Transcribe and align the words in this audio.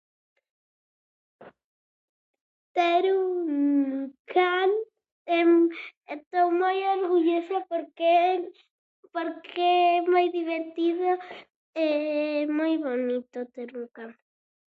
Ter 2.75 3.03
un 3.17 3.45
can. 4.33 4.69
Estou 6.15 6.45
moi 6.61 6.75
orgullosa 6.97 7.57
porque 7.71 8.07
é 8.23 8.29
porque 9.15 9.67
é 9.93 9.97
moi 10.13 10.25
divertido 10.39 11.09
e 11.85 11.87
moi 12.57 12.73
bonito 12.87 13.37
ter 13.55 13.69
un 13.81 13.85
can. 13.95 14.11